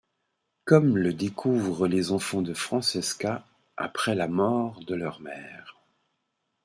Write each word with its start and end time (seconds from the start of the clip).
Comme 0.65 0.97
le 0.97 1.13
découvrent 1.13 1.85
les 1.87 2.11
enfants 2.11 2.41
de 2.41 2.55
Francesca 2.55 3.45
après 3.77 4.15
la 4.15 4.27
mort 4.27 4.83
de 4.83 4.95
leur 4.95 5.19
mère. 5.21 5.77